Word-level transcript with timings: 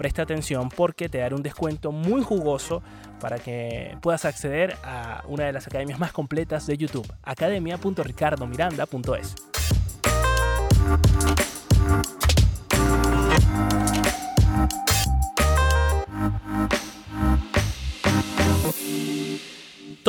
presta 0.00 0.22
atención 0.22 0.70
porque 0.70 1.10
te 1.10 1.18
daré 1.18 1.34
un 1.34 1.42
descuento 1.42 1.92
muy 1.92 2.22
jugoso 2.22 2.82
para 3.20 3.38
que 3.38 3.98
puedas 4.00 4.24
acceder 4.24 4.78
a 4.82 5.22
una 5.28 5.44
de 5.44 5.52
las 5.52 5.66
academias 5.66 5.98
más 5.98 6.10
completas 6.10 6.66
de 6.66 6.78
YouTube, 6.78 7.06
academia.ricardomiranda.es. 7.22 9.34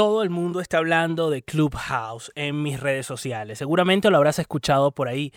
todo 0.02 0.24
el 0.24 0.32
mundo 0.32 0.62
está 0.62 0.80
hablando 0.80 1.30
de 1.30 1.44
Clubhouse 1.44 2.32
en 2.34 2.64
mis 2.64 2.80
redes 2.80 3.06
sociales. 3.06 3.60
Seguramente 3.60 4.10
lo 4.10 4.18
habrás 4.18 4.40
escuchado 4.40 4.92
por 4.92 5.08
ahí 5.08 5.32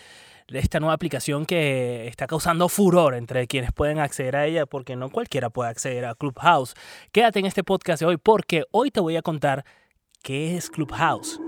esta 0.47 0.79
nueva 0.79 0.95
aplicación 0.95 1.45
que 1.45 2.07
está 2.07 2.25
causando 2.25 2.67
furor 2.67 3.13
entre 3.13 3.45
quienes 3.45 3.71
pueden 3.71 3.99
acceder 3.99 4.35
a 4.35 4.47
ella, 4.47 4.65
porque 4.65 4.95
no 4.95 5.11
cualquiera 5.11 5.51
puede 5.51 5.69
acceder 5.69 6.05
a 6.05 6.15
Clubhouse. 6.15 6.73
Quédate 7.11 7.37
en 7.37 7.45
este 7.45 7.63
podcast 7.63 7.99
de 7.99 8.07
hoy 8.07 8.17
porque 8.17 8.63
hoy 8.71 8.89
te 8.89 9.01
voy 9.01 9.17
a 9.17 9.21
contar 9.21 9.65
qué 10.23 10.57
es 10.57 10.71
Clubhouse. 10.71 11.39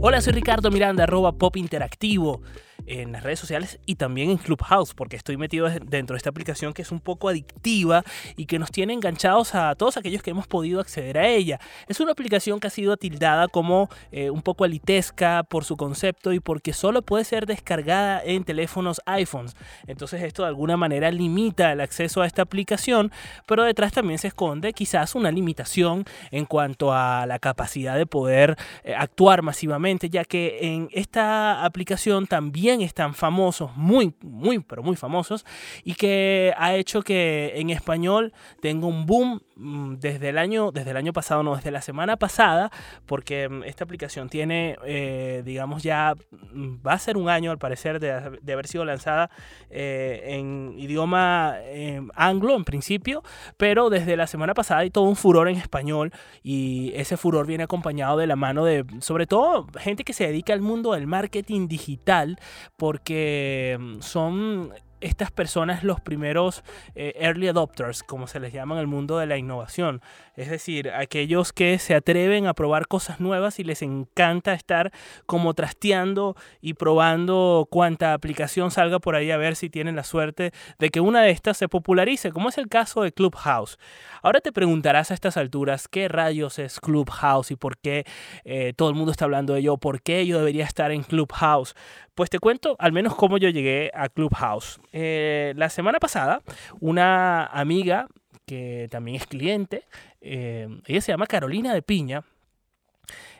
Hola, 0.00 0.20
soy 0.20 0.34
Ricardo 0.34 0.70
Miranda, 0.70 1.02
arroba 1.02 1.32
pop 1.32 1.56
interactivo 1.56 2.40
en 2.88 3.12
las 3.12 3.22
redes 3.22 3.38
sociales 3.38 3.78
y 3.86 3.96
también 3.96 4.30
en 4.30 4.38
Clubhouse, 4.38 4.94
porque 4.94 5.16
estoy 5.16 5.36
metido 5.36 5.68
dentro 5.68 6.14
de 6.14 6.18
esta 6.18 6.30
aplicación 6.30 6.72
que 6.72 6.82
es 6.82 6.90
un 6.90 7.00
poco 7.00 7.28
adictiva 7.28 8.02
y 8.36 8.46
que 8.46 8.58
nos 8.58 8.70
tiene 8.70 8.94
enganchados 8.94 9.54
a 9.54 9.74
todos 9.74 9.96
aquellos 9.96 10.22
que 10.22 10.30
hemos 10.30 10.46
podido 10.46 10.80
acceder 10.80 11.18
a 11.18 11.28
ella. 11.28 11.60
Es 11.86 12.00
una 12.00 12.12
aplicación 12.12 12.60
que 12.60 12.66
ha 12.66 12.70
sido 12.70 12.96
tildada 12.96 13.48
como 13.48 13.88
eh, 14.10 14.30
un 14.30 14.42
poco 14.42 14.64
elitesca 14.64 15.42
por 15.44 15.64
su 15.64 15.76
concepto 15.76 16.32
y 16.32 16.40
porque 16.40 16.72
solo 16.72 17.02
puede 17.02 17.24
ser 17.24 17.46
descargada 17.46 18.22
en 18.24 18.44
teléfonos 18.44 19.00
iPhones. 19.06 19.56
Entonces 19.86 20.22
esto 20.22 20.42
de 20.42 20.48
alguna 20.48 20.76
manera 20.76 21.10
limita 21.10 21.72
el 21.72 21.80
acceso 21.80 22.22
a 22.22 22.26
esta 22.26 22.42
aplicación, 22.42 23.12
pero 23.46 23.64
detrás 23.64 23.92
también 23.92 24.18
se 24.18 24.28
esconde 24.28 24.72
quizás 24.72 25.14
una 25.14 25.30
limitación 25.30 26.04
en 26.30 26.46
cuanto 26.46 26.92
a 26.92 27.26
la 27.26 27.38
capacidad 27.38 27.96
de 27.96 28.06
poder 28.06 28.56
eh, 28.84 28.94
actuar 28.94 29.42
masivamente, 29.42 30.08
ya 30.08 30.24
que 30.24 30.58
en 30.62 30.88
esta 30.92 31.64
aplicación 31.64 32.26
también 32.26 32.77
están 32.84 33.14
famosos, 33.14 33.76
muy, 33.76 34.14
muy, 34.22 34.60
pero 34.60 34.82
muy 34.82 34.96
famosos, 34.96 35.44
y 35.84 35.94
que 35.94 36.52
ha 36.56 36.74
hecho 36.74 37.02
que 37.02 37.52
en 37.56 37.70
español 37.70 38.32
tenga 38.60 38.86
un 38.86 39.06
boom 39.06 39.40
mm, 39.56 39.94
desde 39.96 40.30
el 40.30 40.38
año, 40.38 40.70
desde 40.72 40.90
el 40.90 40.96
año 40.96 41.12
pasado, 41.12 41.42
no, 41.42 41.56
desde 41.56 41.70
la 41.70 41.82
semana 41.82 42.16
pasada, 42.16 42.70
porque 43.06 43.48
mm, 43.48 43.64
esta 43.64 43.84
aplicación 43.84 44.28
tiene, 44.28 44.76
eh, 44.84 45.42
digamos, 45.44 45.82
ya 45.82 46.14
mm, 46.52 46.76
va 46.86 46.92
a 46.94 46.98
ser 46.98 47.16
un 47.16 47.28
año 47.28 47.50
al 47.50 47.58
parecer 47.58 48.00
de, 48.00 48.12
haber 48.12 48.66
sido 48.66 48.84
lanzada 48.84 49.30
eh, 49.70 50.22
en 50.38 50.74
idioma 50.76 51.56
eh, 51.62 52.00
anglo 52.14 52.56
en 52.56 52.64
principio, 52.64 53.22
pero 53.56 53.90
desde 53.90 54.16
la 54.16 54.26
semana 54.26 54.54
pasada 54.54 54.80
hay 54.80 54.90
todo 54.90 55.04
un 55.04 55.16
furor 55.16 55.48
en 55.48 55.56
español 55.56 56.12
y 56.42 56.92
ese 56.94 57.16
furor 57.16 57.46
viene 57.46 57.64
acompañado 57.64 58.18
de 58.18 58.26
la 58.26 58.36
mano 58.36 58.64
de, 58.64 58.84
sobre 59.00 59.26
todo, 59.26 59.66
gente 59.78 60.04
que 60.04 60.12
se 60.12 60.26
dedica 60.26 60.52
al 60.52 60.60
mundo 60.60 60.92
del 60.92 61.06
marketing 61.06 61.68
digital 61.68 62.38
porque 62.76 63.76
mm, 63.78 64.00
son 64.00 64.72
estas 65.00 65.30
personas 65.30 65.84
los 65.84 66.00
primeros 66.00 66.64
eh, 66.94 67.14
early 67.16 67.48
adopters, 67.48 68.02
como 68.02 68.26
se 68.26 68.40
les 68.40 68.52
llama 68.52 68.74
en 68.74 68.80
el 68.80 68.86
mundo 68.86 69.18
de 69.18 69.26
la 69.26 69.36
innovación. 69.36 70.00
Es 70.36 70.50
decir, 70.50 70.90
aquellos 70.90 71.52
que 71.52 71.78
se 71.78 71.94
atreven 71.94 72.46
a 72.46 72.54
probar 72.54 72.86
cosas 72.86 73.20
nuevas 73.20 73.58
y 73.58 73.64
les 73.64 73.82
encanta 73.82 74.54
estar 74.54 74.92
como 75.26 75.54
trasteando 75.54 76.36
y 76.60 76.74
probando 76.74 77.66
cuánta 77.70 78.12
aplicación 78.12 78.70
salga 78.70 78.98
por 78.98 79.14
ahí 79.14 79.30
a 79.30 79.36
ver 79.36 79.56
si 79.56 79.70
tienen 79.70 79.96
la 79.96 80.04
suerte 80.04 80.52
de 80.78 80.90
que 80.90 81.00
una 81.00 81.22
de 81.22 81.30
estas 81.30 81.56
se 81.56 81.68
popularice, 81.68 82.32
como 82.32 82.48
es 82.48 82.58
el 82.58 82.68
caso 82.68 83.02
de 83.02 83.12
Clubhouse. 83.12 83.78
Ahora 84.22 84.40
te 84.40 84.52
preguntarás 84.52 85.10
a 85.10 85.14
estas 85.14 85.36
alturas 85.36 85.88
qué 85.88 86.08
rayos 86.08 86.58
es 86.58 86.80
Clubhouse 86.80 87.50
y 87.50 87.56
por 87.56 87.78
qué 87.78 88.04
eh, 88.44 88.72
todo 88.76 88.90
el 88.90 88.94
mundo 88.94 89.12
está 89.12 89.24
hablando 89.24 89.54
de 89.54 89.60
ello, 89.60 89.76
por 89.76 90.02
qué 90.02 90.26
yo 90.26 90.38
debería 90.38 90.64
estar 90.64 90.90
en 90.90 91.02
Clubhouse. 91.02 91.74
Pues 92.18 92.30
te 92.30 92.40
cuento 92.40 92.74
al 92.80 92.90
menos 92.90 93.14
cómo 93.14 93.38
yo 93.38 93.48
llegué 93.48 93.92
a 93.94 94.08
Clubhouse. 94.08 94.80
Eh, 94.90 95.52
la 95.54 95.68
semana 95.68 96.00
pasada, 96.00 96.42
una 96.80 97.46
amiga 97.46 98.08
que 98.44 98.88
también 98.90 99.18
es 99.18 99.26
cliente, 99.28 99.84
eh, 100.20 100.66
ella 100.86 101.00
se 101.00 101.12
llama 101.12 101.28
Carolina 101.28 101.72
de 101.72 101.80
Piña, 101.80 102.24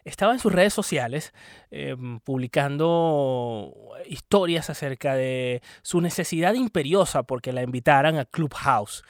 estaba 0.04 0.32
en 0.32 0.38
sus 0.38 0.52
redes 0.52 0.74
sociales 0.74 1.34
eh, 1.72 1.96
publicando 2.22 3.74
historias 4.06 4.70
acerca 4.70 5.16
de 5.16 5.60
su 5.82 6.00
necesidad 6.00 6.54
imperiosa 6.54 7.24
porque 7.24 7.52
la 7.52 7.62
invitaran 7.62 8.16
a 8.16 8.26
Clubhouse. 8.26 9.02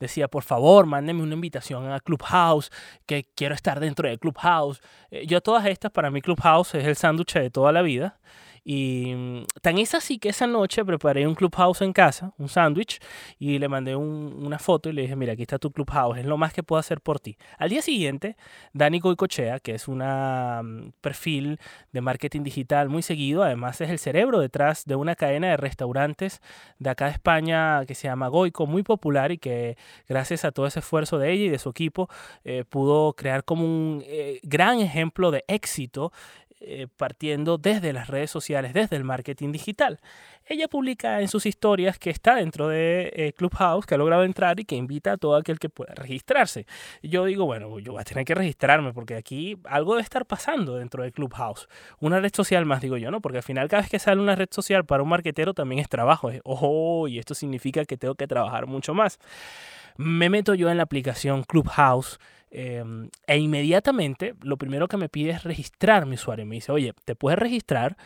Decía, 0.00 0.26
por 0.26 0.42
favor, 0.42 0.86
mándenme 0.86 1.22
una 1.22 1.34
invitación 1.34 1.92
a 1.92 2.00
Clubhouse, 2.00 2.72
que 3.06 3.28
quiero 3.36 3.54
estar 3.54 3.78
dentro 3.78 4.08
de 4.08 4.18
Clubhouse. 4.18 4.82
yo 5.28 5.40
todas 5.40 5.66
estas, 5.66 5.92
para 5.92 6.10
mí 6.10 6.20
Clubhouse 6.20 6.74
es 6.74 6.84
el 6.86 6.96
sándwich 6.96 7.34
de 7.34 7.50
toda 7.50 7.70
la 7.70 7.82
vida. 7.82 8.18
Y 8.64 9.14
mm, 9.14 9.44
tan 9.60 9.78
es 9.78 9.94
así 9.94 10.18
que 10.18 10.28
esa 10.28 10.46
noche 10.46 10.84
preparé 10.84 11.26
un 11.26 11.34
clubhouse 11.34 11.82
en 11.82 11.92
casa, 11.92 12.32
un 12.38 12.48
sándwich, 12.48 13.00
y 13.38 13.58
le 13.58 13.68
mandé 13.68 13.96
una 13.96 14.58
foto 14.58 14.88
y 14.88 14.92
le 14.92 15.02
dije, 15.02 15.16
mira, 15.16 15.32
aquí 15.32 15.42
está 15.42 15.58
tu 15.58 15.72
clubhouse, 15.72 16.18
es 16.18 16.26
lo 16.26 16.36
más 16.36 16.52
que 16.52 16.62
puedo 16.62 16.78
hacer 16.78 17.00
por 17.00 17.20
ti. 17.20 17.36
Al 17.58 17.70
día 17.70 17.82
siguiente, 17.82 18.36
Dani 18.72 19.00
Goicochea, 19.00 19.60
que 19.60 19.74
es 19.74 19.88
un 19.88 19.98
mm, 19.98 20.92
perfil 21.00 21.58
de 21.92 22.00
marketing 22.00 22.42
digital 22.42 22.88
muy 22.88 23.02
seguido, 23.02 23.42
además 23.42 23.80
es 23.80 23.90
el 23.90 23.98
cerebro 23.98 24.38
detrás 24.38 24.84
de 24.84 24.96
una 24.96 25.16
cadena 25.16 25.48
de 25.48 25.56
restaurantes 25.56 26.40
de 26.78 26.90
acá 26.90 27.06
de 27.06 27.12
España 27.12 27.84
que 27.86 27.94
se 27.94 28.08
llama 28.08 28.28
Goico, 28.28 28.66
muy 28.66 28.82
popular 28.82 29.32
y 29.32 29.38
que 29.38 29.76
gracias 30.08 30.44
a 30.44 30.52
todo 30.52 30.66
ese 30.66 30.80
esfuerzo 30.80 31.18
de 31.18 31.32
ella 31.32 31.44
y 31.44 31.48
de 31.48 31.58
su 31.58 31.70
equipo 31.70 32.08
eh, 32.44 32.64
pudo 32.68 33.14
crear 33.14 33.44
como 33.44 33.64
un 33.64 34.02
eh, 34.06 34.40
gran 34.42 34.80
ejemplo 34.80 35.30
de 35.30 35.44
éxito 35.48 36.12
eh, 36.64 36.86
partiendo 36.96 37.58
desde 37.58 37.92
las 37.92 38.08
redes 38.08 38.30
sociales, 38.30 38.72
desde 38.72 38.96
el 38.96 39.04
marketing 39.04 39.52
digital. 39.52 40.00
Ella 40.46 40.68
publica 40.68 41.20
en 41.20 41.28
sus 41.28 41.46
historias 41.46 41.98
que 41.98 42.10
está 42.10 42.34
dentro 42.34 42.68
de 42.68 43.12
eh, 43.14 43.32
Clubhouse, 43.32 43.86
que 43.86 43.94
ha 43.94 43.98
logrado 43.98 44.24
entrar 44.24 44.58
y 44.60 44.64
que 44.64 44.76
invita 44.76 45.12
a 45.12 45.16
todo 45.16 45.36
aquel 45.36 45.58
que 45.58 45.68
pueda 45.68 45.94
registrarse. 45.94 46.66
yo 47.02 47.24
digo, 47.24 47.46
bueno, 47.46 47.78
yo 47.78 47.92
voy 47.92 48.00
a 48.00 48.04
tener 48.04 48.24
que 48.24 48.34
registrarme 48.34 48.92
porque 48.92 49.16
aquí 49.16 49.56
algo 49.64 49.92
debe 49.94 50.02
estar 50.02 50.26
pasando 50.26 50.76
dentro 50.76 51.02
de 51.02 51.12
Clubhouse. 51.12 51.68
Una 52.00 52.20
red 52.20 52.32
social 52.34 52.64
más, 52.66 52.80
digo 52.80 52.96
yo, 52.96 53.10
¿no? 53.10 53.20
Porque 53.20 53.38
al 53.38 53.44
final 53.44 53.68
cada 53.68 53.82
vez 53.82 53.90
que 53.90 53.98
sale 53.98 54.20
una 54.20 54.36
red 54.36 54.48
social 54.50 54.84
para 54.84 55.02
un 55.02 55.08
marketero 55.08 55.54
también 55.54 55.80
es 55.80 55.88
trabajo. 55.88 56.30
ojo, 56.44 57.08
y 57.08 57.18
esto 57.18 57.34
significa 57.34 57.84
que 57.84 57.96
tengo 57.96 58.14
que 58.14 58.26
trabajar 58.26 58.66
mucho 58.66 58.94
más. 58.94 59.18
Me 59.96 60.30
meto 60.30 60.54
yo 60.54 60.70
en 60.70 60.76
la 60.78 60.84
aplicación 60.84 61.42
Clubhouse 61.42 62.18
Em, 62.54 63.08
e 63.26 63.38
inmediatamente 63.38 64.34
lo 64.42 64.58
primero 64.58 64.86
que 64.86 64.98
me 64.98 65.08
pide 65.08 65.30
es 65.30 65.42
registrar 65.42 66.04
mi 66.04 66.16
usuario. 66.16 66.44
Me 66.44 66.56
dice, 66.56 66.70
oye, 66.70 66.92
te 67.06 67.16
puedes 67.16 67.38
registrar, 67.38 67.96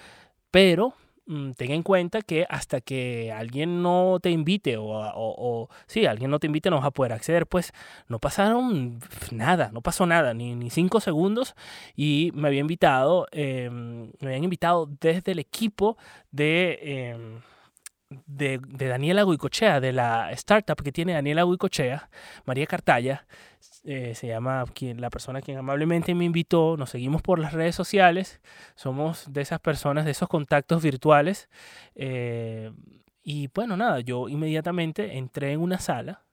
pero 0.53 0.95
mm, 1.27 1.53
ten 1.53 1.73
en 1.73 1.83
cuenta 1.83 2.23
que 2.23 2.47
hasta 2.49 2.81
que 2.81 3.33
alguien 3.33 3.83
no 3.83 4.19
te 4.23 4.31
invite 4.31 4.77
o, 4.77 4.87
o, 4.87 5.69
sí, 5.89 6.07
alguien 6.07 6.31
no 6.31 6.39
te 6.39 6.47
invite 6.47 6.71
no 6.71 6.77
vas 6.77 6.87
a 6.87 6.91
poder 6.93 7.13
acceder. 7.13 7.47
Pues 7.47 7.73
no 8.09 8.21
pasaron 8.21 9.01
nada, 9.33 9.71
no 9.73 9.83
pasó 9.83 10.07
nada, 10.07 10.33
ni, 10.33 10.55
ni 10.55 10.71
cinco 10.71 11.01
segundos 11.01 11.57
y 11.97 12.31
me 12.35 12.47
había 12.49 12.61
invitado, 12.61 13.27
em, 13.33 14.13
me 14.21 14.29
habían 14.29 14.45
invitado 14.45 14.89
desde 15.01 15.33
el 15.33 15.41
equipo 15.41 15.99
de... 16.31 16.79
Em, 16.83 17.41
de, 18.27 18.61
de, 18.67 18.89
Daniela 18.89 19.25
Guicochea, 19.25 19.81
de 19.81 19.93
la 19.93 20.33
startup 20.33 20.83
que 20.83 20.93
tiene 20.93 21.13
Daniela 21.13 21.45
Guicochea, 21.45 22.09
María 22.45 22.67
Cartaya, 22.67 23.27
eh, 23.85 24.15
se 24.15 24.27
llama 24.27 24.65
quien, 24.75 25.01
la 25.01 25.11
persona 25.11 25.41
quien 25.41 25.59
amablemente 25.59 26.15
me 26.15 26.25
invitó, 26.25 26.77
nos 26.77 26.91
seguimos 26.91 27.23
por 27.23 27.39
las 27.39 27.53
redes 27.53 27.75
sociales, 27.75 28.41
somos 28.75 29.33
de 29.33 29.43
esas 29.43 29.61
personas, 29.61 30.05
de 30.05 30.11
esos 30.11 30.29
contactos 30.29 30.83
virtuales. 30.83 31.49
Eh, 31.95 32.73
y 33.23 33.49
bueno, 33.55 33.77
nada, 33.77 34.01
yo 34.01 34.29
inmediatamente 34.29 35.19
entré 35.19 35.53
en 35.53 35.61
una 35.61 35.79
sala 35.79 36.25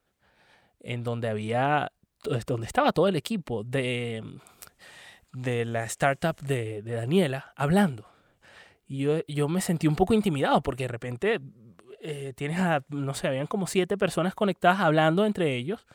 en 0.80 1.04
donde 1.04 1.30
había, 1.30 1.92
donde 2.48 2.68
estaba 2.68 2.92
todo 2.92 3.08
el 3.08 3.16
equipo 3.16 3.64
de, 3.64 4.24
de 5.32 5.66
la 5.66 5.86
startup 5.86 6.40
de, 6.42 6.82
de 6.82 6.94
Daniela 6.94 7.54
hablando. 7.56 8.08
Y 8.88 9.00
yo, 9.00 9.26
yo, 9.28 9.48
me 9.48 9.62
sentí 9.62 9.88
un 9.88 9.96
poco 9.96 10.14
intimidado 10.14 10.62
porque 10.62 10.84
de 10.84 10.90
repente 10.90 11.40
eh, 12.04 12.34
tienes 12.36 12.60
a, 12.60 12.84
no 12.90 13.14
sé, 13.14 13.28
habían 13.28 13.48
como 13.48 13.66
siete 13.66 13.98
personas 13.98 14.36
conectadas 14.36 14.82
hablando 14.82 15.26
entre 15.26 15.56
ellos. 15.56 15.88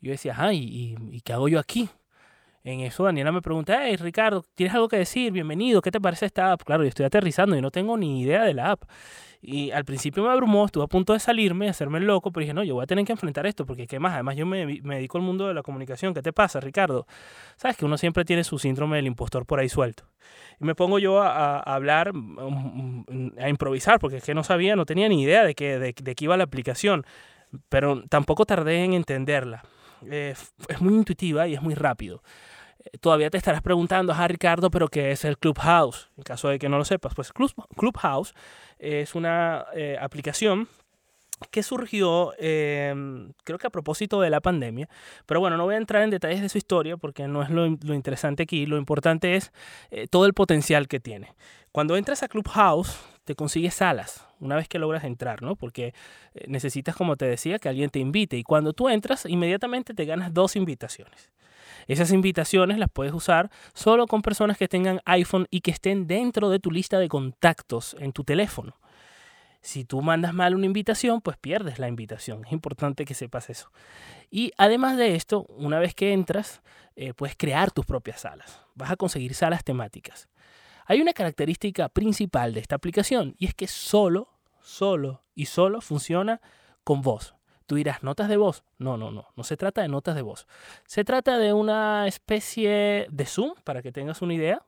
yo 0.00 0.12
decía, 0.12 0.34
ay, 0.38 0.96
¿y, 1.10 1.20
qué 1.22 1.32
hago 1.32 1.48
yo 1.48 1.58
aquí? 1.58 1.90
En 2.66 2.80
eso 2.80 3.04
Daniela 3.04 3.30
me 3.30 3.42
pregunta, 3.42 3.78
hey 3.80 3.94
Ricardo, 3.94 4.44
¿tienes 4.56 4.74
algo 4.74 4.88
que 4.88 4.96
decir? 4.96 5.30
Bienvenido, 5.30 5.80
¿qué 5.80 5.92
te 5.92 6.00
parece 6.00 6.26
esta 6.26 6.50
app? 6.50 6.64
Claro, 6.64 6.82
yo 6.82 6.88
estoy 6.88 7.06
aterrizando 7.06 7.56
y 7.56 7.60
no 7.60 7.70
tengo 7.70 7.96
ni 7.96 8.22
idea 8.22 8.42
de 8.42 8.54
la 8.54 8.72
app. 8.72 8.82
Y 9.40 9.70
al 9.70 9.84
principio 9.84 10.24
me 10.24 10.30
abrumó, 10.30 10.66
estuve 10.66 10.82
a 10.82 10.88
punto 10.88 11.12
de 11.12 11.20
salirme, 11.20 11.68
hacerme 11.68 11.98
el 11.98 12.06
loco, 12.06 12.32
pero 12.32 12.40
dije, 12.40 12.54
no, 12.54 12.64
yo 12.64 12.74
voy 12.74 12.82
a 12.82 12.86
tener 12.88 13.04
que 13.04 13.12
enfrentar 13.12 13.46
esto, 13.46 13.66
porque 13.66 13.86
¿qué 13.86 14.00
más? 14.00 14.14
Además, 14.14 14.34
yo 14.34 14.46
me, 14.46 14.66
me 14.82 14.96
dedico 14.96 15.16
al 15.16 15.22
mundo 15.22 15.46
de 15.46 15.54
la 15.54 15.62
comunicación. 15.62 16.12
¿Qué 16.12 16.22
te 16.22 16.32
pasa, 16.32 16.58
Ricardo? 16.58 17.06
Sabes 17.54 17.76
que 17.76 17.84
uno 17.84 17.96
siempre 17.98 18.24
tiene 18.24 18.42
su 18.42 18.58
síndrome 18.58 18.96
del 18.96 19.06
impostor 19.06 19.46
por 19.46 19.60
ahí 19.60 19.68
suelto. 19.68 20.02
Y 20.60 20.64
me 20.64 20.74
pongo 20.74 20.98
yo 20.98 21.22
a, 21.22 21.58
a 21.58 21.74
hablar, 21.76 22.12
mm, 22.14 23.04
mm, 23.08 23.32
a 23.38 23.48
improvisar, 23.48 24.00
porque 24.00 24.16
es 24.16 24.24
que 24.24 24.34
no 24.34 24.42
sabía, 24.42 24.74
no 24.74 24.86
tenía 24.86 25.08
ni 25.08 25.22
idea 25.22 25.44
de, 25.44 25.54
qué 25.54 25.78
de, 25.78 25.94
de 25.96 26.14
qué 26.16 26.24
iba 26.24 26.36
la 26.36 26.42
aplicación, 26.42 27.06
pero 27.68 28.02
tampoco 28.08 28.44
tardé 28.44 28.82
en 28.82 28.92
entenderla. 28.94 29.62
Eh, 30.10 30.34
es 30.68 30.80
muy 30.80 30.94
intuitiva 30.94 31.46
y 31.46 31.54
es 31.54 31.62
muy 31.62 31.74
rápido 31.74 32.22
todavía 33.00 33.30
te 33.30 33.38
estarás 33.38 33.62
preguntando, 33.62 34.12
ah, 34.12 34.28
Ricardo, 34.28 34.70
pero 34.70 34.88
¿qué 34.88 35.10
es 35.10 35.24
el 35.24 35.38
Clubhouse? 35.38 36.10
En 36.16 36.22
caso 36.22 36.48
de 36.48 36.58
que 36.58 36.68
no 36.68 36.78
lo 36.78 36.84
sepas, 36.84 37.14
pues 37.14 37.32
Clubhouse 37.32 38.34
es 38.78 39.14
una 39.14 39.66
eh, 39.74 39.96
aplicación 40.00 40.68
que 41.50 41.62
surgió, 41.62 42.32
em, 42.38 43.32
creo 43.44 43.58
que 43.58 43.66
a 43.66 43.70
propósito 43.70 44.20
de 44.20 44.30
la 44.30 44.40
pandemia, 44.40 44.88
pero 45.26 45.40
bueno, 45.40 45.56
no 45.56 45.64
voy 45.64 45.74
a 45.74 45.78
entrar 45.78 46.02
en 46.02 46.10
detalles 46.10 46.40
de 46.40 46.48
su 46.48 46.56
historia 46.56 46.96
porque 46.96 47.28
no 47.28 47.42
es 47.42 47.50
lo, 47.50 47.66
interesante 47.66 48.44
aquí, 48.44 48.64
lo 48.64 48.78
importante 48.78 49.36
es 49.36 49.52
eh, 49.90 50.06
todo 50.08 50.24
el 50.24 50.32
potencial 50.32 50.88
que 50.88 50.98
tiene. 50.98 51.34
Cuando 51.72 51.96
entras 51.96 52.22
a 52.22 52.28
Clubhouse, 52.28 52.98
te 53.24 53.34
consigues 53.34 53.74
salas 53.74 54.26
una 54.40 54.56
vez 54.56 54.68
que 54.68 54.78
logras 54.78 55.04
entrar, 55.04 55.42
¿no? 55.42 55.56
Porque 55.56 55.92
eh, 56.34 56.44
necesitas, 56.48 56.96
como 56.96 57.16
te 57.16 57.26
decía, 57.26 57.58
que 57.58 57.68
alguien 57.68 57.90
te 57.90 57.98
invite 57.98 58.36
y 58.36 58.42
cuando 58.42 58.72
tú 58.72 58.88
entras, 58.88 59.26
inmediatamente 59.26 59.92
te 59.94 60.04
ganas 60.04 60.32
dos 60.32 60.56
invitaciones. 60.56 61.30
Esas 61.86 62.12
invitaciones 62.12 62.78
las 62.78 62.90
puedes 62.90 63.12
usar 63.12 63.50
solo 63.74 64.06
con 64.06 64.22
personas 64.22 64.58
que 64.58 64.68
tengan 64.68 65.00
iPhone 65.04 65.46
y 65.50 65.60
que 65.60 65.70
estén 65.70 66.06
dentro 66.06 66.50
de 66.50 66.58
tu 66.58 66.70
lista 66.70 66.98
de 66.98 67.08
contactos 67.08 67.96
en 67.98 68.12
tu 68.12 68.24
teléfono. 68.24 68.76
Si 69.60 69.84
tú 69.84 70.00
mandas 70.00 70.32
mal 70.32 70.54
una 70.54 70.66
invitación, 70.66 71.20
pues 71.20 71.36
pierdes 71.36 71.78
la 71.78 71.88
invitación. 71.88 72.44
Es 72.44 72.52
importante 72.52 73.04
que 73.04 73.14
sepas 73.14 73.50
eso. 73.50 73.72
Y 74.30 74.52
además 74.58 74.96
de 74.96 75.16
esto, 75.16 75.44
una 75.48 75.80
vez 75.80 75.94
que 75.94 76.12
entras, 76.12 76.62
eh, 76.94 77.14
puedes 77.14 77.36
crear 77.36 77.72
tus 77.72 77.84
propias 77.84 78.20
salas. 78.20 78.60
Vas 78.74 78.90
a 78.90 78.96
conseguir 78.96 79.34
salas 79.34 79.64
temáticas. 79.64 80.28
Hay 80.86 81.00
una 81.00 81.12
característica 81.12 81.88
principal 81.88 82.54
de 82.54 82.60
esta 82.60 82.76
aplicación 82.76 83.34
y 83.38 83.46
es 83.46 83.54
que 83.54 83.66
solo, 83.66 84.28
solo 84.62 85.22
y 85.34 85.46
solo 85.46 85.80
funciona 85.80 86.40
con 86.84 87.02
voz. 87.02 87.35
Tú 87.66 87.74
dirás, 87.74 88.02
notas 88.02 88.28
de 88.28 88.36
voz. 88.36 88.64
No, 88.78 88.96
no, 88.96 89.10
no. 89.10 89.26
No 89.34 89.44
se 89.44 89.56
trata 89.56 89.82
de 89.82 89.88
notas 89.88 90.14
de 90.14 90.22
voz. 90.22 90.46
Se 90.86 91.04
trata 91.04 91.38
de 91.38 91.52
una 91.52 92.06
especie 92.06 93.06
de 93.10 93.26
Zoom, 93.26 93.54
para 93.64 93.82
que 93.82 93.92
tengas 93.92 94.22
una 94.22 94.34
idea, 94.34 94.64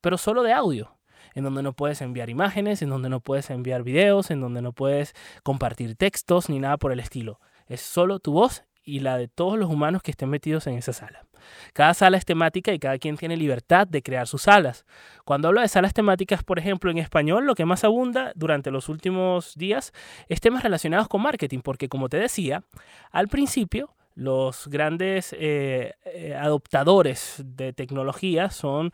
pero 0.00 0.18
solo 0.18 0.42
de 0.42 0.52
audio. 0.52 0.92
En 1.34 1.44
donde 1.44 1.62
no 1.62 1.72
puedes 1.72 2.00
enviar 2.02 2.30
imágenes, 2.30 2.82
en 2.82 2.90
donde 2.90 3.08
no 3.08 3.20
puedes 3.20 3.50
enviar 3.50 3.82
videos, 3.82 4.30
en 4.30 4.40
donde 4.40 4.62
no 4.62 4.72
puedes 4.72 5.14
compartir 5.42 5.96
textos 5.96 6.48
ni 6.48 6.58
nada 6.58 6.76
por 6.76 6.92
el 6.92 7.00
estilo. 7.00 7.40
Es 7.66 7.80
solo 7.80 8.20
tu 8.20 8.32
voz 8.32 8.64
y 8.86 9.00
la 9.00 9.18
de 9.18 9.28
todos 9.28 9.58
los 9.58 9.68
humanos 9.68 10.02
que 10.02 10.12
estén 10.12 10.30
metidos 10.30 10.66
en 10.68 10.78
esa 10.78 10.94
sala. 10.94 11.26
Cada 11.74 11.92
sala 11.92 12.16
es 12.16 12.24
temática 12.24 12.72
y 12.72 12.78
cada 12.78 12.98
quien 12.98 13.16
tiene 13.16 13.36
libertad 13.36 13.86
de 13.86 14.02
crear 14.02 14.26
sus 14.26 14.42
salas. 14.42 14.86
Cuando 15.24 15.48
hablo 15.48 15.60
de 15.60 15.68
salas 15.68 15.92
temáticas, 15.92 16.42
por 16.42 16.58
ejemplo, 16.58 16.90
en 16.90 16.98
español, 16.98 17.44
lo 17.44 17.54
que 17.54 17.66
más 17.66 17.84
abunda 17.84 18.32
durante 18.34 18.70
los 18.70 18.88
últimos 18.88 19.54
días 19.56 19.92
es 20.28 20.40
temas 20.40 20.62
relacionados 20.62 21.08
con 21.08 21.20
marketing, 21.20 21.60
porque 21.60 21.88
como 21.88 22.08
te 22.08 22.16
decía, 22.16 22.62
al 23.10 23.28
principio 23.28 23.94
los 24.14 24.68
grandes 24.68 25.34
eh, 25.38 25.92
eh, 26.04 26.34
adoptadores 26.34 27.42
de 27.44 27.72
tecnología 27.74 28.50
son 28.50 28.92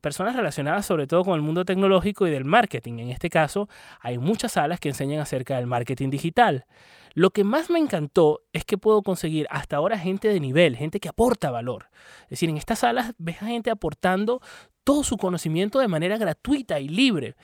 personas 0.00 0.36
relacionadas 0.36 0.86
sobre 0.86 1.06
todo 1.06 1.24
con 1.24 1.34
el 1.34 1.42
mundo 1.42 1.64
tecnológico 1.64 2.26
y 2.26 2.30
del 2.30 2.44
marketing. 2.44 2.98
En 2.98 3.10
este 3.10 3.30
caso, 3.30 3.68
hay 4.00 4.18
muchas 4.18 4.52
salas 4.52 4.80
que 4.80 4.88
enseñan 4.88 5.20
acerca 5.20 5.56
del 5.56 5.66
marketing 5.66 6.10
digital. 6.10 6.66
Lo 7.14 7.30
que 7.30 7.44
más 7.44 7.70
me 7.70 7.78
encantó 7.78 8.42
es 8.52 8.64
que 8.64 8.76
puedo 8.76 9.02
conseguir 9.02 9.46
hasta 9.50 9.76
ahora 9.76 9.98
gente 9.98 10.28
de 10.28 10.40
nivel, 10.40 10.76
gente 10.76 11.00
que 11.00 11.08
aporta 11.08 11.50
valor. 11.50 11.88
Es 12.24 12.30
decir, 12.30 12.50
en 12.50 12.56
estas 12.56 12.80
salas 12.80 13.14
ves 13.18 13.40
a 13.42 13.46
gente 13.46 13.70
aportando 13.70 14.40
todo 14.84 15.02
su 15.02 15.16
conocimiento 15.16 15.78
de 15.78 15.88
manera 15.88 16.18
gratuita 16.18 16.78
y 16.78 16.88
libre. 16.88 17.36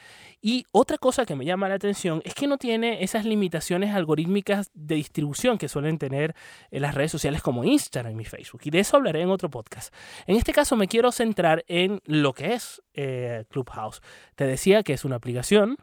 Y 0.43 0.64
otra 0.72 0.99
cosa 0.99 1.25
que 1.25 1.34
me 1.34 1.44
llama 1.44 1.69
la 1.69 1.75
atención 1.75 2.20
es 2.25 2.34
que 2.34 2.46
no 2.46 2.58
tiene 2.58 3.02
esas 3.02 3.25
limitaciones 3.25 3.94
algorítmicas 3.94 4.70
de 4.75 4.96
distribución 4.96 5.56
que 5.56 5.69
suelen 5.69 5.99
tener 5.99 6.34
en 6.70 6.82
las 6.82 6.94
redes 6.94 7.11
sociales 7.11 7.43
como 7.43 7.64
Instagram 7.64 8.19
y 8.20 8.25
Facebook. 8.26 8.61
Y 8.64 8.70
de 8.70 8.81
eso 8.81 8.96
hablaré 8.96 9.22
en 9.22 9.31
otro 9.31 9.50
podcast. 9.50 9.93
En 10.26 10.37
este 10.37 10.52
caso 10.52 10.76
me 10.76 10.87
quiero 10.87 11.12
centrar 11.12 11.64
en 11.67 12.00
lo 12.05 12.34
que 12.34 12.55
es 12.55 12.82
eh, 12.94 13.44
Clubhouse. 13.49 14.02
Te 14.34 14.46
decía 14.46 14.82
que 14.82 14.93
es 14.93 15.05
una 15.05 15.17
aplicación 15.17 15.78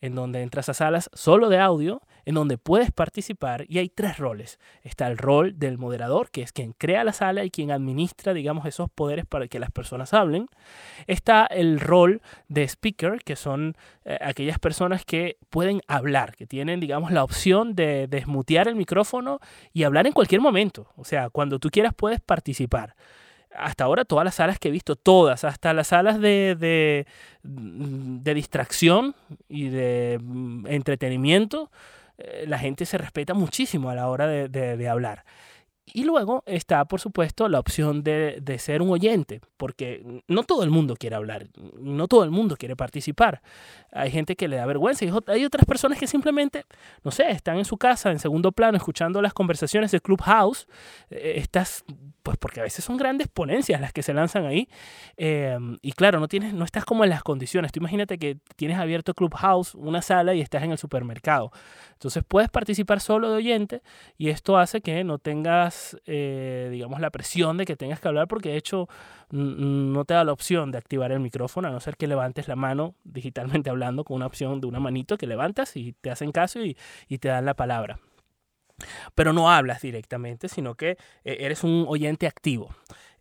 en 0.00 0.14
donde 0.14 0.42
entras 0.42 0.68
a 0.68 0.74
salas 0.74 1.10
solo 1.12 1.48
de 1.48 1.58
audio, 1.58 2.02
en 2.24 2.34
donde 2.34 2.58
puedes 2.58 2.90
participar 2.90 3.64
y 3.68 3.78
hay 3.78 3.88
tres 3.88 4.18
roles. 4.18 4.58
Está 4.82 5.06
el 5.08 5.18
rol 5.18 5.58
del 5.58 5.78
moderador, 5.78 6.30
que 6.30 6.42
es 6.42 6.52
quien 6.52 6.72
crea 6.72 7.04
la 7.04 7.12
sala 7.12 7.44
y 7.44 7.50
quien 7.50 7.70
administra, 7.70 8.34
digamos, 8.34 8.66
esos 8.66 8.90
poderes 8.90 9.26
para 9.26 9.48
que 9.48 9.58
las 9.58 9.70
personas 9.70 10.14
hablen. 10.14 10.48
Está 11.06 11.46
el 11.46 11.80
rol 11.80 12.22
de 12.48 12.64
speaker, 12.64 13.22
que 13.24 13.36
son 13.36 13.76
eh, 14.04 14.18
aquellas 14.20 14.58
personas 14.58 15.04
que 15.04 15.38
pueden 15.50 15.82
hablar, 15.88 16.36
que 16.36 16.46
tienen, 16.46 16.80
digamos, 16.80 17.12
la 17.12 17.24
opción 17.24 17.74
de 17.74 18.06
desmutear 18.08 18.68
el 18.68 18.76
micrófono 18.76 19.40
y 19.72 19.84
hablar 19.84 20.06
en 20.06 20.12
cualquier 20.12 20.40
momento. 20.40 20.88
O 20.96 21.04
sea, 21.04 21.30
cuando 21.30 21.58
tú 21.58 21.70
quieras 21.70 21.94
puedes 21.94 22.20
participar 22.20 22.94
hasta 23.54 23.84
ahora 23.84 24.04
todas 24.04 24.24
las 24.24 24.36
salas 24.36 24.58
que 24.58 24.68
he 24.68 24.70
visto, 24.70 24.96
todas, 24.96 25.44
hasta 25.44 25.72
las 25.72 25.88
salas 25.88 26.20
de, 26.20 27.04
de, 27.42 28.34
distracción 28.34 29.14
y 29.48 29.68
de 29.68 30.18
mm, 30.22 30.66
entretenimiento, 30.68 31.70
la 32.46 32.58
gente 32.58 32.86
se 32.86 32.98
respeta 32.98 33.34
muchísimo 33.34 33.90
a 33.90 33.94
la 33.94 34.08
hora 34.08 34.26
de, 34.26 34.48
de 34.48 34.88
hablar. 34.88 35.24
Y 35.84 36.04
luego 36.04 36.44
está, 36.46 36.84
por 36.84 37.00
supuesto, 37.00 37.48
la 37.48 37.58
opción 37.58 38.04
de, 38.04 38.38
de, 38.40 38.58
ser 38.58 38.82
un 38.82 38.90
oyente, 38.90 39.40
porque 39.56 40.22
no 40.28 40.44
todo 40.44 40.62
el 40.62 40.70
mundo 40.70 40.94
quiere 40.96 41.16
hablar, 41.16 41.48
no 41.76 42.06
todo 42.06 42.22
el 42.22 42.30
mundo 42.30 42.56
quiere 42.56 42.76
participar. 42.76 43.42
Hay 43.90 44.10
gente 44.10 44.36
que 44.36 44.46
le 44.46 44.56
da 44.56 44.64
vergüenza 44.64 45.04
y 45.04 45.10
hay 45.26 45.44
otras 45.44 45.66
personas 45.66 45.98
que 45.98 46.06
simplemente, 46.06 46.64
no 47.02 47.10
sé, 47.10 47.30
están 47.30 47.58
en 47.58 47.64
su 47.64 47.78
casa 47.78 48.12
en 48.12 48.20
segundo 48.20 48.52
plano 48.52 48.76
escuchando 48.76 49.20
las 49.20 49.34
conversaciones 49.34 49.90
de 49.90 50.00
Clubhouse. 50.00 50.68
Eh, 51.10 51.34
estás, 51.36 51.84
pues 52.22 52.38
porque 52.38 52.60
a 52.60 52.62
veces 52.62 52.84
son 52.84 52.96
grandes 52.96 53.26
ponencias 53.26 53.80
las 53.80 53.92
que 53.92 54.04
se 54.04 54.14
lanzan 54.14 54.46
ahí. 54.46 54.68
Eh, 55.16 55.58
y 55.82 55.92
claro, 55.92 56.20
no, 56.20 56.28
tienes, 56.28 56.54
no 56.54 56.64
estás 56.64 56.84
como 56.84 57.02
en 57.02 57.10
las 57.10 57.24
condiciones. 57.24 57.72
Tú 57.72 57.80
imagínate 57.80 58.18
que 58.18 58.38
tienes 58.54 58.78
abierto 58.78 59.14
Clubhouse, 59.14 59.74
una 59.74 60.00
sala 60.00 60.32
y 60.32 60.40
estás 60.40 60.62
en 60.62 60.70
el 60.70 60.78
supermercado. 60.78 61.50
Entonces 61.94 62.22
puedes 62.26 62.50
participar 62.50 63.00
solo 63.00 63.30
de 63.30 63.36
oyente 63.36 63.82
y 64.16 64.28
esto 64.28 64.56
hace 64.58 64.80
que 64.80 65.04
no 65.04 65.18
tengas 65.18 65.71
eh, 66.06 66.68
digamos, 66.70 67.00
la 67.00 67.10
presión 67.10 67.56
de 67.56 67.64
que 67.64 67.76
tengas 67.76 68.00
que 68.00 68.08
hablar 68.08 68.28
porque 68.28 68.50
de 68.50 68.56
hecho 68.56 68.88
no 69.30 70.04
te 70.04 70.14
da 70.14 70.24
la 70.24 70.32
opción 70.32 70.70
de 70.70 70.78
activar 70.78 71.12
el 71.12 71.20
micrófono, 71.20 71.68
a 71.68 71.70
no 71.70 71.80
ser 71.80 71.96
que 71.96 72.06
levantes 72.06 72.48
la 72.48 72.56
mano 72.56 72.94
digitalmente 73.04 73.70
hablando 73.70 74.04
con 74.04 74.16
una 74.16 74.26
opción 74.26 74.60
de 74.60 74.66
una 74.66 74.80
manito 74.80 75.16
que 75.16 75.26
levantas 75.26 75.76
y 75.76 75.92
te 75.94 76.10
hacen 76.10 76.32
caso 76.32 76.60
y, 76.64 76.76
te 77.18 77.28
dan 77.28 77.44
la 77.44 77.54
palabra. 77.54 78.00
Pero 79.14 79.32
no 79.32 79.50
hablas 79.50 79.82
directamente, 79.82 80.48
sino 80.48 80.74
que 80.74 80.96
eh, 81.24 81.36
eres 81.40 81.62
un 81.62 81.84
oyente 81.88 82.26
activo. 82.26 82.74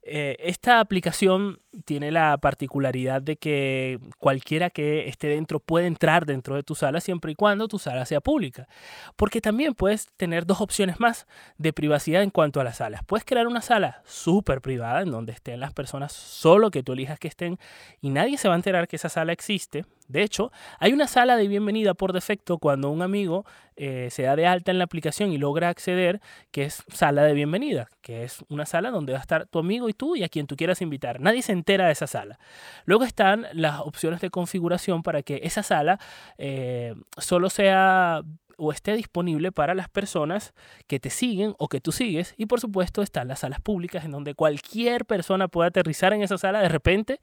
Eh, 0.03 0.35
esta 0.39 0.79
aplicación 0.79 1.59
tiene 1.85 2.09
la 2.11 2.35
particularidad 2.39 3.21
de 3.21 3.37
que 3.37 3.99
cualquiera 4.17 4.71
que 4.71 5.07
esté 5.07 5.27
dentro 5.27 5.59
puede 5.59 5.85
entrar 5.85 6.25
dentro 6.25 6.55
de 6.55 6.63
tu 6.63 6.73
sala 6.73 6.99
siempre 6.99 7.33
y 7.33 7.35
cuando 7.35 7.67
tu 7.67 7.77
sala 7.77 8.05
sea 8.05 8.19
pública. 8.19 8.67
Porque 9.15 9.41
también 9.41 9.75
puedes 9.75 10.11
tener 10.17 10.45
dos 10.47 10.59
opciones 10.59 10.99
más 10.99 11.27
de 11.57 11.71
privacidad 11.71 12.23
en 12.23 12.31
cuanto 12.31 12.59
a 12.59 12.63
las 12.63 12.77
salas. 12.77 13.03
Puedes 13.05 13.25
crear 13.25 13.45
una 13.47 13.61
sala 13.61 14.01
súper 14.05 14.61
privada 14.61 15.01
en 15.01 15.11
donde 15.11 15.33
estén 15.33 15.59
las 15.59 15.73
personas 15.73 16.13
solo 16.13 16.71
que 16.71 16.81
tú 16.81 16.93
elijas 16.93 17.19
que 17.19 17.27
estén 17.27 17.59
y 18.01 18.09
nadie 18.09 18.37
se 18.37 18.47
va 18.47 18.55
a 18.55 18.57
enterar 18.57 18.87
que 18.87 18.95
esa 18.95 19.09
sala 19.09 19.33
existe. 19.33 19.85
De 20.11 20.23
hecho, 20.23 20.51
hay 20.79 20.93
una 20.93 21.07
sala 21.07 21.37
de 21.37 21.47
bienvenida 21.47 21.93
por 21.93 22.13
defecto 22.13 22.57
cuando 22.57 22.89
un 22.89 23.01
amigo 23.01 23.45
eh, 23.77 24.09
se 24.11 24.23
da 24.23 24.35
de 24.35 24.45
alta 24.45 24.71
en 24.71 24.77
la 24.77 24.83
aplicación 24.83 25.31
y 25.31 25.37
logra 25.37 25.69
acceder, 25.69 26.21
que 26.51 26.65
es 26.65 26.83
sala 26.89 27.23
de 27.23 27.33
bienvenida, 27.33 27.89
que 28.01 28.23
es 28.23 28.43
una 28.49 28.65
sala 28.65 28.91
donde 28.91 29.13
va 29.13 29.19
a 29.19 29.21
estar 29.21 29.47
tu 29.47 29.59
amigo 29.59 29.89
y 29.89 29.93
tú 29.93 30.15
y 30.15 30.23
a 30.23 30.29
quien 30.29 30.47
tú 30.47 30.55
quieras 30.55 30.81
invitar. 30.81 31.19
Nadie 31.19 31.41
se 31.41 31.53
entera 31.53 31.85
de 31.85 31.93
esa 31.93 32.07
sala. 32.07 32.37
Luego 32.85 33.05
están 33.05 33.47
las 33.53 33.79
opciones 33.79 34.21
de 34.21 34.29
configuración 34.29 35.01
para 35.03 35.23
que 35.23 35.39
esa 35.43 35.63
sala 35.63 35.99
eh, 36.37 36.93
solo 37.17 37.49
sea 37.49 38.21
o 38.61 38.71
esté 38.71 38.95
disponible 38.95 39.51
para 39.51 39.73
las 39.73 39.89
personas 39.89 40.53
que 40.85 40.99
te 40.99 41.09
siguen 41.09 41.55
o 41.57 41.67
que 41.67 41.81
tú 41.81 41.91
sigues. 41.91 42.35
Y 42.37 42.45
por 42.45 42.59
supuesto 42.59 43.01
están 43.01 43.27
las 43.27 43.39
salas 43.39 43.59
públicas 43.59 44.05
en 44.05 44.11
donde 44.11 44.35
cualquier 44.35 45.05
persona 45.05 45.47
puede 45.47 45.69
aterrizar 45.69 46.13
en 46.13 46.21
esa 46.21 46.37
sala 46.37 46.61
de 46.61 46.69
repente, 46.69 47.19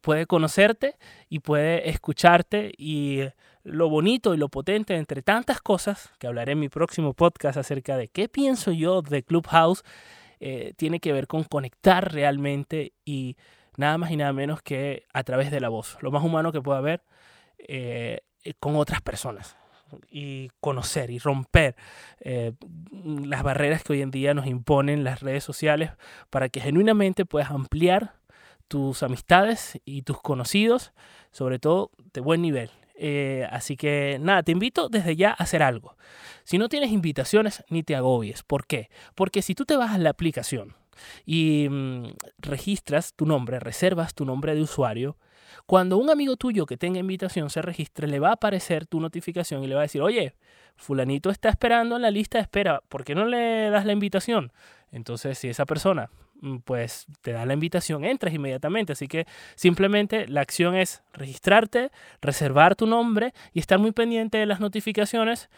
puede 0.00 0.26
conocerte 0.26 0.94
y 1.28 1.40
puede 1.40 1.90
escucharte. 1.90 2.70
Y 2.78 3.22
lo 3.64 3.88
bonito 3.88 4.32
y 4.32 4.36
lo 4.36 4.48
potente 4.48 4.94
entre 4.94 5.22
tantas 5.22 5.60
cosas, 5.60 6.12
que 6.20 6.28
hablaré 6.28 6.52
en 6.52 6.60
mi 6.60 6.68
próximo 6.68 7.14
podcast 7.14 7.58
acerca 7.58 7.96
de 7.96 8.06
qué 8.06 8.28
pienso 8.28 8.70
yo 8.70 9.02
de 9.02 9.24
Clubhouse, 9.24 9.82
eh, 10.38 10.72
tiene 10.76 11.00
que 11.00 11.12
ver 11.12 11.26
con 11.26 11.42
conectar 11.42 12.12
realmente 12.12 12.92
y 13.04 13.36
nada 13.76 13.98
más 13.98 14.12
y 14.12 14.16
nada 14.16 14.32
menos 14.32 14.62
que 14.62 15.02
a 15.12 15.24
través 15.24 15.50
de 15.50 15.58
la 15.58 15.68
voz, 15.68 15.98
lo 16.00 16.12
más 16.12 16.22
humano 16.22 16.52
que 16.52 16.62
pueda 16.62 16.78
haber 16.78 17.02
eh, 17.58 18.20
con 18.60 18.76
otras 18.76 19.00
personas 19.00 19.56
y 20.10 20.50
conocer 20.60 21.10
y 21.10 21.18
romper 21.18 21.76
eh, 22.20 22.52
las 23.24 23.42
barreras 23.42 23.82
que 23.82 23.94
hoy 23.94 24.02
en 24.02 24.10
día 24.10 24.34
nos 24.34 24.46
imponen 24.46 25.04
las 25.04 25.20
redes 25.20 25.44
sociales 25.44 25.90
para 26.30 26.48
que 26.48 26.60
genuinamente 26.60 27.24
puedas 27.24 27.50
ampliar 27.50 28.14
tus 28.68 29.02
amistades 29.02 29.80
y 29.84 30.02
tus 30.02 30.20
conocidos, 30.20 30.92
sobre 31.30 31.58
todo 31.58 31.90
de 32.12 32.20
buen 32.20 32.42
nivel. 32.42 32.70
Eh, 32.98 33.46
así 33.50 33.76
que 33.76 34.18
nada, 34.20 34.42
te 34.42 34.52
invito 34.52 34.88
desde 34.88 35.16
ya 35.16 35.30
a 35.30 35.34
hacer 35.34 35.62
algo. 35.62 35.96
Si 36.44 36.58
no 36.58 36.68
tienes 36.68 36.90
invitaciones, 36.90 37.62
ni 37.68 37.82
te 37.82 37.94
agobies. 37.94 38.42
¿Por 38.42 38.66
qué? 38.66 38.90
Porque 39.14 39.42
si 39.42 39.54
tú 39.54 39.64
te 39.64 39.76
vas 39.76 39.92
a 39.92 39.98
la 39.98 40.10
aplicación 40.10 40.74
y 41.24 41.68
mm, 41.70 42.14
registras 42.38 43.14
tu 43.14 43.26
nombre, 43.26 43.60
reservas 43.60 44.14
tu 44.14 44.24
nombre 44.24 44.54
de 44.54 44.62
usuario, 44.62 45.16
cuando 45.66 45.96
un 45.98 46.10
amigo 46.10 46.36
tuyo 46.36 46.66
que 46.66 46.76
tenga 46.76 46.98
invitación 46.98 47.50
se 47.50 47.62
registre, 47.62 48.06
le 48.06 48.20
va 48.20 48.30
a 48.30 48.34
aparecer 48.34 48.86
tu 48.86 49.00
notificación 49.00 49.64
y 49.64 49.66
le 49.66 49.74
va 49.74 49.82
a 49.82 49.82
decir, 49.82 50.02
oye, 50.02 50.34
fulanito 50.76 51.30
está 51.30 51.48
esperando 51.48 51.96
en 51.96 52.02
la 52.02 52.10
lista 52.10 52.38
de 52.38 52.42
espera, 52.42 52.82
¿por 52.88 53.04
qué 53.04 53.14
no 53.14 53.24
le 53.24 53.70
das 53.70 53.84
la 53.84 53.92
invitación? 53.92 54.52
Entonces, 54.92 55.38
si 55.38 55.48
esa 55.48 55.66
persona 55.66 56.10
mm, 56.40 56.58
pues 56.58 57.06
te 57.22 57.32
da 57.32 57.46
la 57.46 57.54
invitación, 57.54 58.04
entras 58.04 58.34
inmediatamente. 58.34 58.92
Así 58.92 59.08
que 59.08 59.26
simplemente 59.56 60.28
la 60.28 60.40
acción 60.40 60.76
es 60.76 61.02
registrarte, 61.12 61.90
reservar 62.20 62.76
tu 62.76 62.86
nombre 62.86 63.32
y 63.52 63.58
estar 63.58 63.78
muy 63.78 63.92
pendiente 63.92 64.38
de 64.38 64.46
las 64.46 64.60
notificaciones 64.60 65.48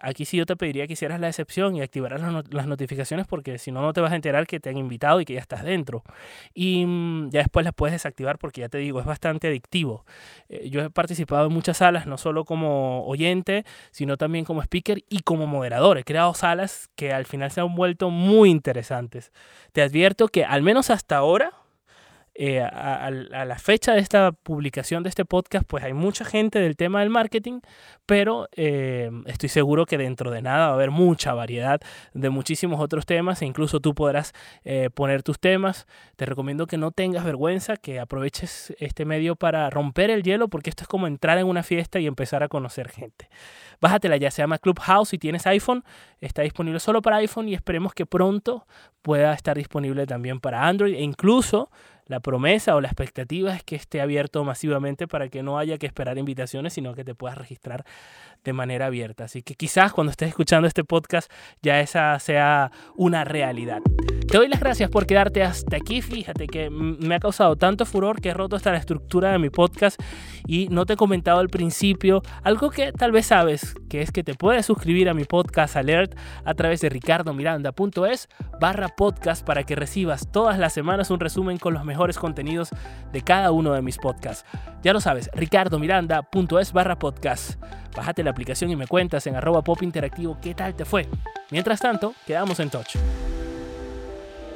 Aquí 0.00 0.24
sí 0.24 0.36
yo 0.36 0.46
te 0.46 0.56
pediría 0.56 0.86
que 0.86 0.94
hicieras 0.94 1.20
la 1.20 1.28
excepción 1.28 1.76
y 1.76 1.82
activaras 1.82 2.22
las 2.50 2.66
notificaciones 2.66 3.26
porque 3.26 3.58
si 3.58 3.70
no, 3.70 3.82
no 3.82 3.92
te 3.92 4.00
vas 4.00 4.12
a 4.12 4.16
enterar 4.16 4.46
que 4.46 4.58
te 4.58 4.70
han 4.70 4.78
invitado 4.78 5.20
y 5.20 5.24
que 5.24 5.34
ya 5.34 5.40
estás 5.40 5.62
dentro. 5.62 6.02
Y 6.54 6.86
mm, 6.86 7.30
ya 7.30 7.40
después 7.40 7.64
las 7.64 7.74
puedes 7.74 7.92
desactivar 7.92 8.38
porque 8.38 8.62
ya 8.62 8.68
te 8.68 8.78
digo, 8.78 9.00
es 9.00 9.06
bastante 9.06 9.48
adictivo. 9.48 10.04
Eh, 10.48 10.70
yo 10.70 10.80
he 10.80 10.90
participado 10.90 11.46
en 11.48 11.52
muchas 11.52 11.78
salas, 11.78 12.06
no 12.06 12.16
solo 12.16 12.44
como 12.44 13.04
oyente, 13.06 13.64
sino 13.90 14.16
también 14.16 14.44
como 14.44 14.62
speaker 14.62 15.04
y 15.08 15.20
como 15.20 15.46
moderador. 15.46 15.98
He 15.98 16.04
creado 16.04 16.32
salas 16.34 16.88
que 16.96 17.12
al 17.12 17.26
final 17.26 17.50
se 17.50 17.60
han 17.60 17.74
vuelto 17.74 18.10
muy 18.10 18.50
interesantes. 18.50 19.32
Te 19.72 19.82
advierto 19.82 20.28
que 20.28 20.44
al 20.44 20.62
menos 20.62 20.90
hasta 20.90 21.16
ahora, 21.16 21.52
eh, 22.36 22.60
a, 22.60 23.10
la 23.10 23.58
fecha 23.58 23.92
de 23.92 24.00
esta 24.00 24.32
publicación 24.32 25.04
de 25.04 25.08
este 25.08 25.24
podcast, 25.24 25.64
pues 25.68 25.84
hay 25.84 25.92
mucha 25.92 26.24
gente 26.24 26.58
del 26.58 26.76
tema 26.76 27.00
del 27.00 27.10
marketing, 27.10 27.60
pero 28.06 28.48
eh, 28.56 29.08
estoy 29.26 29.48
seguro 29.48 29.86
que 29.86 29.98
dentro 29.98 30.32
de 30.32 30.42
nada 30.42 30.66
va 30.66 30.72
a 30.72 30.74
haber 30.74 30.90
mucha 30.90 31.32
variedad 31.32 31.80
de 32.12 32.30
muchísimos 32.30 32.80
otros 32.80 33.06
temas 33.06 33.40
e 33.42 33.46
incluso 33.46 33.78
tú 33.78 33.94
podrás 33.94 34.32
eh, 34.64 34.90
poner 34.92 35.22
tus 35.22 35.38
temas. 35.38 35.86
Te 36.16 36.26
recomiendo 36.26 36.66
que 36.66 36.76
no 36.76 36.90
tengas 36.90 37.24
vergüenza, 37.24 37.76
que 37.76 38.00
aproveches 38.00 38.74
este 38.78 39.04
medio 39.04 39.36
para 39.36 39.70
romper 39.70 40.10
el 40.10 40.24
hielo, 40.24 40.48
porque 40.48 40.70
esto 40.70 40.82
es 40.82 40.88
como 40.88 41.06
entrar 41.06 41.38
en 41.38 41.46
una 41.46 41.62
fiesta 41.62 42.00
y 42.00 42.06
empezar 42.08 42.42
a 42.42 42.48
conocer 42.48 42.88
gente. 42.88 43.28
Bájatela, 43.80 44.16
ya 44.16 44.32
se 44.32 44.42
llama 44.42 44.58
Clubhouse 44.58 45.10
si 45.10 45.18
tienes 45.18 45.46
iPhone, 45.46 45.84
está 46.20 46.42
disponible 46.42 46.80
solo 46.80 47.00
para 47.00 47.16
iPhone 47.16 47.48
y 47.48 47.54
esperemos 47.54 47.94
que 47.94 48.06
pronto 48.06 48.66
pueda 49.02 49.34
estar 49.34 49.56
disponible 49.56 50.06
también 50.06 50.40
para 50.40 50.66
Android 50.66 50.94
e 50.94 51.02
incluso 51.02 51.70
la 52.06 52.20
promesa 52.20 52.74
o 52.74 52.80
la 52.80 52.88
expectativa 52.88 53.54
es 53.54 53.62
que 53.62 53.76
esté 53.76 54.00
abierto 54.00 54.44
masivamente 54.44 55.08
para 55.08 55.28
que 55.28 55.42
no 55.42 55.58
haya 55.58 55.78
que 55.78 55.86
esperar 55.86 56.18
invitaciones, 56.18 56.74
sino 56.74 56.94
que 56.94 57.04
te 57.04 57.14
puedas 57.14 57.38
registrar 57.38 57.84
de 58.44 58.52
manera 58.52 58.86
abierta. 58.86 59.24
Así 59.24 59.42
que 59.42 59.54
quizás 59.54 59.92
cuando 59.92 60.10
estés 60.10 60.28
escuchando 60.28 60.68
este 60.68 60.84
podcast 60.84 61.30
ya 61.62 61.80
esa 61.80 62.18
sea 62.18 62.70
una 62.96 63.24
realidad. 63.24 63.80
Te 64.28 64.38
doy 64.38 64.48
las 64.48 64.60
gracias 64.60 64.90
por 64.90 65.06
quedarte 65.06 65.42
hasta 65.42 65.76
aquí. 65.76 66.02
Fíjate 66.02 66.46
que 66.46 66.68
me 66.70 67.14
ha 67.14 67.20
causado 67.20 67.56
tanto 67.56 67.86
furor 67.86 68.20
que 68.20 68.30
he 68.30 68.34
roto 68.34 68.56
hasta 68.56 68.72
la 68.72 68.78
estructura 68.78 69.32
de 69.32 69.38
mi 69.38 69.50
podcast 69.50 70.00
y 70.46 70.68
no 70.68 70.86
te 70.86 70.94
he 70.94 70.96
comentado 70.96 71.38
al 71.38 71.48
principio 71.48 72.22
algo 72.42 72.70
que 72.70 72.92
tal 72.92 73.12
vez 73.12 73.26
sabes, 73.26 73.74
que 73.88 74.02
es 74.02 74.12
que 74.12 74.24
te 74.24 74.34
puedes 74.34 74.66
suscribir 74.66 75.08
a 75.08 75.14
mi 75.14 75.24
podcast 75.24 75.76
alert 75.76 76.16
a 76.44 76.54
través 76.54 76.80
de 76.80 76.88
ricardomiranda.es 76.88 78.28
barra 78.60 78.88
podcast 78.88 79.44
para 79.44 79.64
que 79.64 79.76
recibas 79.76 80.30
todas 80.30 80.58
las 80.58 80.72
semanas 80.72 81.10
un 81.10 81.20
resumen 81.20 81.58
con 81.58 81.74
los 81.74 81.84
mejores 81.94 82.18
contenidos 82.18 82.70
de 83.12 83.22
cada 83.22 83.52
uno 83.52 83.72
de 83.72 83.82
mis 83.82 83.98
podcasts. 83.98 84.44
Ya 84.82 84.92
lo 84.92 85.00
sabes, 85.00 85.30
ricardomiranda.es 85.32 86.72
barra 86.72 86.98
podcast. 86.98 87.62
Bájate 87.96 88.24
la 88.24 88.30
aplicación 88.30 88.72
y 88.72 88.76
me 88.76 88.88
cuentas 88.88 89.28
en 89.28 89.36
arroba 89.36 89.62
pop 89.62 89.78
qué 90.42 90.54
tal 90.54 90.74
te 90.74 90.84
fue. 90.84 91.06
Mientras 91.52 91.78
tanto, 91.78 92.14
quedamos 92.26 92.58
en 92.58 92.70
touch. 92.70 92.96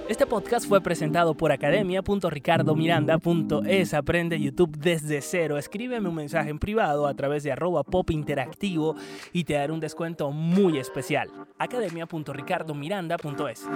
Este 0.09 0.27
podcast 0.27 0.67
fue 0.67 0.81
presentado 0.81 1.37
por 1.37 1.53
academia.ricardomiranda.es. 1.53 3.95
Aprende 3.95 4.41
YouTube 4.41 4.77
desde 4.77 5.21
cero. 5.21 5.57
Escríbeme 5.59 6.09
un 6.09 6.17
mensaje 6.17 6.51
en 6.51 6.59
privado 6.59 7.07
a 7.07 7.15
través 7.15 7.45
de 7.45 7.53
arroba 7.53 7.85
pop 7.85 8.11
interactivo 8.11 8.97
y 9.33 9.45
te 9.45 9.55
daré 9.55 9.73
un 9.73 9.79
descuento 9.79 10.33
muy 10.33 10.79
especial. 10.79 11.31
academia.ricardomiranda.es. 11.59 13.69